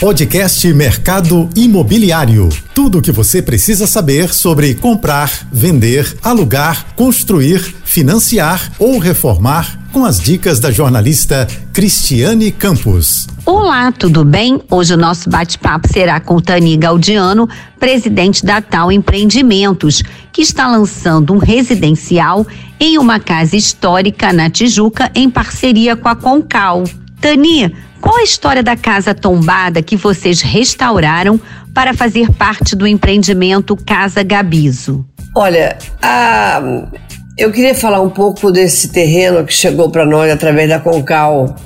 Podcast 0.00 0.72
Mercado 0.72 1.48
Imobiliário. 1.56 2.48
Tudo 2.74 2.98
o 2.98 3.02
que 3.02 3.12
você 3.12 3.40
precisa 3.40 3.86
saber 3.86 4.32
sobre 4.32 4.74
comprar, 4.74 5.30
vender, 5.52 6.16
alugar, 6.22 6.94
construir, 6.94 7.60
financiar 7.84 8.72
ou 8.78 8.98
reformar 8.98 9.78
com 9.92 10.04
as 10.04 10.20
dicas 10.20 10.58
da 10.58 10.70
jornalista 10.70 11.46
Cristiane 11.72 12.50
Campos. 12.50 13.28
Olá, 13.46 13.92
tudo 13.92 14.24
bem? 14.24 14.60
Hoje 14.70 14.94
o 14.94 14.96
nosso 14.96 15.30
bate-papo 15.30 15.86
será 15.92 16.18
com 16.18 16.40
Tani 16.40 16.76
Gaudiano, 16.76 17.48
presidente 17.78 18.44
da 18.44 18.60
Tal 18.60 18.90
Empreendimentos, 18.90 20.02
que 20.32 20.42
está 20.42 20.66
lançando 20.66 21.32
um 21.32 21.38
residencial 21.38 22.46
em 22.80 22.98
uma 22.98 23.20
casa 23.20 23.56
histórica 23.56 24.32
na 24.32 24.50
Tijuca 24.50 25.10
em 25.14 25.30
parceria 25.30 25.94
com 25.94 26.08
a 26.08 26.16
Concal. 26.16 26.84
Tani, 27.20 27.72
qual 28.04 28.18
a 28.18 28.22
história 28.22 28.62
da 28.62 28.76
casa 28.76 29.14
tombada 29.14 29.82
que 29.82 29.96
vocês 29.96 30.42
restauraram 30.42 31.40
para 31.72 31.94
fazer 31.94 32.30
parte 32.32 32.76
do 32.76 32.86
empreendimento 32.86 33.74
Casa 33.74 34.22
Gabizo? 34.22 35.06
Olha, 35.34 35.78
a, 36.02 36.60
eu 37.38 37.50
queria 37.50 37.74
falar 37.74 38.02
um 38.02 38.10
pouco 38.10 38.52
desse 38.52 38.90
terreno 38.92 39.42
que 39.46 39.54
chegou 39.54 39.90
para 39.90 40.04
nós 40.04 40.30
através 40.30 40.68
da 40.68 40.78
Concal. 40.78 41.56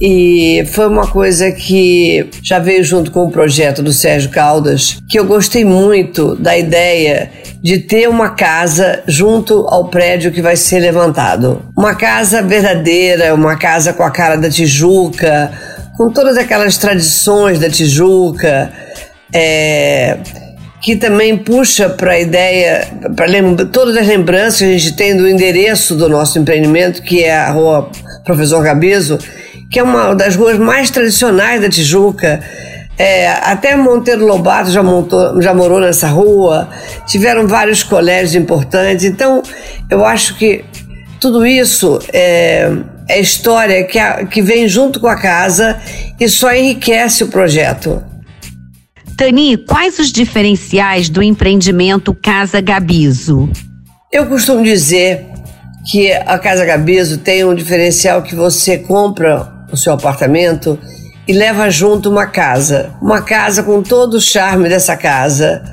E 0.00 0.64
foi 0.72 0.86
uma 0.86 1.06
coisa 1.06 1.50
que 1.50 2.28
já 2.42 2.58
veio 2.58 2.84
junto 2.84 3.10
com 3.10 3.24
o 3.24 3.30
projeto 3.30 3.82
do 3.82 3.92
Sérgio 3.92 4.30
Caldas, 4.30 4.98
que 5.08 5.18
eu 5.18 5.24
gostei 5.24 5.64
muito 5.64 6.36
da 6.36 6.56
ideia 6.56 7.30
de 7.62 7.78
ter 7.78 8.08
uma 8.08 8.30
casa 8.30 9.02
junto 9.06 9.66
ao 9.66 9.88
prédio 9.88 10.30
que 10.30 10.42
vai 10.42 10.56
ser 10.56 10.80
levantado. 10.80 11.62
Uma 11.76 11.94
casa 11.94 12.42
verdadeira, 12.42 13.34
uma 13.34 13.56
casa 13.56 13.92
com 13.92 14.02
a 14.02 14.10
cara 14.10 14.36
da 14.36 14.48
Tijuca, 14.48 15.50
com 15.96 16.12
todas 16.12 16.36
aquelas 16.36 16.76
tradições 16.76 17.58
da 17.58 17.68
Tijuca, 17.68 18.70
é, 19.32 20.18
que 20.88 20.96
também 20.96 21.36
puxa 21.36 21.86
para 21.86 22.12
a 22.12 22.18
ideia, 22.18 22.88
para 23.14 23.28
todas 23.70 23.94
as 23.94 24.06
lembranças 24.06 24.60
que 24.60 24.64
a 24.64 24.68
gente 24.68 24.96
tem 24.96 25.14
do 25.14 25.28
endereço 25.28 25.94
do 25.94 26.08
nosso 26.08 26.38
empreendimento, 26.38 27.02
que 27.02 27.22
é 27.22 27.36
a 27.36 27.50
rua 27.50 27.90
Professor 28.24 28.62
Gabezo, 28.62 29.18
que 29.70 29.78
é 29.78 29.82
uma 29.82 30.14
das 30.14 30.34
ruas 30.34 30.56
mais 30.56 30.90
tradicionais 30.90 31.60
da 31.60 31.68
Tijuca 31.68 32.40
é, 32.96 33.28
até 33.28 33.76
Monteiro 33.76 34.24
Lobato 34.24 34.70
já, 34.70 34.82
montou, 34.82 35.42
já 35.42 35.52
morou 35.52 35.78
nessa 35.78 36.08
rua, 36.08 36.70
tiveram 37.06 37.46
vários 37.46 37.82
colégios 37.82 38.34
importantes. 38.34 39.04
Então, 39.04 39.42
eu 39.90 40.06
acho 40.06 40.38
que 40.38 40.64
tudo 41.20 41.44
isso 41.44 41.98
é, 42.14 42.72
é 43.06 43.20
história 43.20 43.84
que, 43.84 43.98
a, 43.98 44.24
que 44.24 44.40
vem 44.40 44.66
junto 44.66 45.00
com 45.00 45.06
a 45.06 45.20
casa 45.20 45.78
e 46.18 46.26
só 46.30 46.50
enriquece 46.50 47.24
o 47.24 47.28
projeto. 47.28 48.02
Tani, 49.18 49.56
quais 49.56 49.98
os 49.98 50.12
diferenciais 50.12 51.08
do 51.08 51.20
empreendimento 51.20 52.14
Casa 52.14 52.60
Gabizo? 52.60 53.50
Eu 54.12 54.26
costumo 54.26 54.62
dizer 54.62 55.26
que 55.90 56.12
a 56.12 56.38
Casa 56.38 56.64
Gabizo 56.64 57.18
tem 57.18 57.44
um 57.44 57.52
diferencial 57.52 58.22
que 58.22 58.36
você 58.36 58.78
compra 58.78 59.66
o 59.72 59.76
seu 59.76 59.92
apartamento 59.92 60.78
e 61.26 61.32
leva 61.32 61.68
junto 61.68 62.08
uma 62.08 62.28
casa. 62.28 62.94
Uma 63.02 63.20
casa 63.20 63.64
com 63.64 63.82
todo 63.82 64.14
o 64.14 64.20
charme 64.20 64.68
dessa 64.68 64.96
casa, 64.96 65.64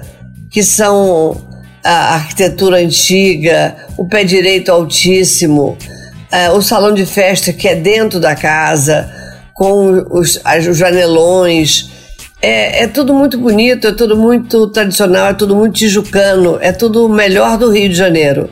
que 0.50 0.64
são 0.64 1.40
a 1.84 2.16
arquitetura 2.16 2.78
antiga, 2.78 3.76
o 3.96 4.08
pé 4.08 4.23
direito 4.23 4.72
altíssimo, 4.72 5.78
é, 6.32 6.50
o 6.50 6.64
salão 6.64 6.96
de 6.96 7.06
festa 7.06 7.54
que 7.54 7.68
é 7.68 7.76
dentro 7.76 8.20
da 8.20 8.36
casa, 8.36 9.08
com 9.54 10.04
os, 10.10 10.42
os 10.68 10.78
janelões. 10.80 11.94
É, 12.41 12.83
é, 12.83 12.88
tudo 12.88 13.14
muito 13.14 13.38
bonito, 13.38 13.88
é 13.88 13.91
tudo 13.91 14.16
muito 14.16 14.67
tradicional, 14.67 15.28
é 15.28 15.33
tudo 15.33 15.55
muito 15.55 15.73
tijucano, 15.75 16.58
é 16.61 16.72
tudo 16.72 17.08
melhor 17.08 17.58
do 17.58 17.72
Rio 17.72 17.89
de 17.89 17.95
Janeiro. 17.95 18.50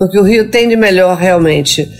O 0.00 0.08
que 0.08 0.18
o 0.18 0.22
Rio 0.22 0.50
tem 0.50 0.68
de 0.68 0.76
melhor 0.76 1.16
realmente, 1.16 1.90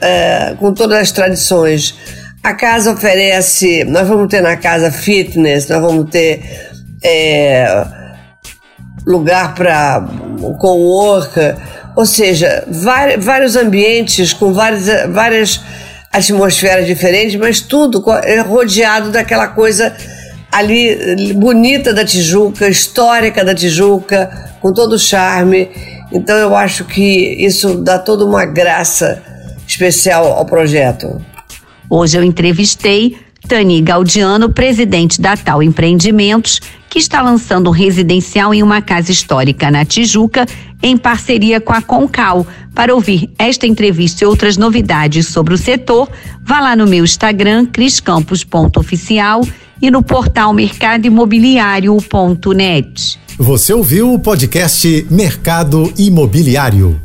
é, 0.00 0.54
com 0.58 0.72
todas 0.72 0.98
as 0.98 1.12
tradições. 1.12 1.94
A 2.42 2.54
casa 2.54 2.92
oferece, 2.92 3.84
nós 3.84 4.06
vamos 4.06 4.28
ter 4.28 4.40
na 4.40 4.56
casa 4.56 4.90
fitness, 4.90 5.66
nós 5.68 5.80
vamos 5.80 6.10
ter 6.10 6.42
é, 7.02 7.84
lugar 9.06 9.54
para 9.54 10.06
co-work, 10.60 11.38
ou 11.96 12.06
seja, 12.06 12.64
vários 13.18 13.56
ambientes 13.56 14.32
com 14.32 14.52
várias, 14.52 14.86
várias 15.10 15.60
atmosferas 16.12 16.86
diferentes, 16.86 17.34
mas 17.36 17.60
tudo 17.60 18.02
é 18.22 18.40
rodeado 18.40 19.10
daquela 19.10 19.48
coisa 19.48 19.92
ali 20.58 21.32
bonita 21.34 21.94
da 21.94 22.04
Tijuca, 22.04 22.68
histórica 22.68 23.44
da 23.44 23.54
Tijuca, 23.54 24.50
com 24.60 24.72
todo 24.72 24.94
o 24.94 24.98
charme. 24.98 25.68
Então 26.12 26.36
eu 26.36 26.54
acho 26.56 26.84
que 26.84 27.36
isso 27.38 27.74
dá 27.76 27.98
toda 27.98 28.24
uma 28.24 28.44
graça 28.44 29.22
especial 29.66 30.32
ao 30.32 30.44
projeto. 30.44 31.20
Hoje 31.88 32.18
eu 32.18 32.24
entrevistei 32.24 33.16
Tani 33.46 33.80
Gaudiano, 33.80 34.50
presidente 34.50 35.20
da 35.20 35.36
Tal 35.36 35.62
Empreendimentos, 35.62 36.60
que 36.90 36.98
está 36.98 37.22
lançando 37.22 37.68
um 37.68 37.72
residencial 37.72 38.52
em 38.52 38.62
uma 38.62 38.82
casa 38.82 39.12
histórica 39.12 39.70
na 39.70 39.84
Tijuca, 39.84 40.44
em 40.82 40.96
parceria 40.96 41.60
com 41.60 41.72
a 41.72 41.80
Concal. 41.80 42.46
Para 42.74 42.94
ouvir 42.94 43.30
esta 43.38 43.66
entrevista 43.66 44.24
e 44.24 44.26
outras 44.26 44.56
novidades 44.56 45.28
sobre 45.28 45.54
o 45.54 45.58
setor, 45.58 46.08
vá 46.42 46.60
lá 46.60 46.74
no 46.74 46.86
meu 46.86 47.04
Instagram, 47.04 47.66
criscampos.oficial 47.66 49.42
e 49.80 49.90
no 49.90 50.02
portal 50.02 50.52
mercadoimobiliário.net. 50.52 53.18
Você 53.38 53.72
ouviu 53.72 54.12
o 54.12 54.18
podcast 54.18 55.06
Mercado 55.10 55.90
Imobiliário. 55.96 57.00